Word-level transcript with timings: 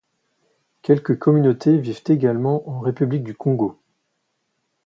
Quelques 0.81 1.19
communautés 1.19 1.77
vivent 1.77 2.01
également 2.07 2.67
en 2.67 2.79
République 2.79 3.23
du 3.23 3.35
Congo. 3.35 3.79